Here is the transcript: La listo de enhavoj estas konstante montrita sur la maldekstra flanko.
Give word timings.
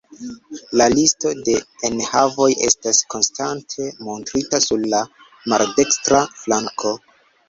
La 0.79 0.85
listo 0.91 1.33
de 1.49 1.53
enhavoj 1.89 2.47
estas 2.67 3.01
konstante 3.15 3.89
montrita 4.07 4.61
sur 4.69 4.87
la 4.95 5.03
maldekstra 5.53 6.23
flanko. 6.41 6.95